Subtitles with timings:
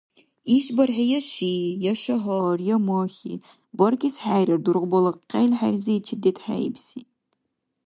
[0.55, 1.53] ИшбархӀи я ши,
[1.91, 3.41] я шагьар, я махьи
[3.77, 6.99] баргес хӀейрар дургъбала къел-хӀерзи чедетхӀеибси.